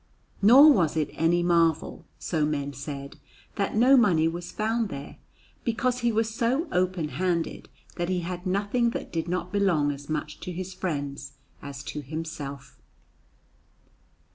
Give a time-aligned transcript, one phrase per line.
[0.41, 3.19] Nor was it any marvel, so men said,
[3.53, 5.17] that no money was found there,
[5.63, 10.09] because he was so open handed that he had nothing that did not belong as
[10.09, 12.81] much to his friends as to himself.